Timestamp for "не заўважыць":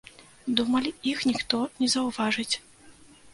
1.83-2.49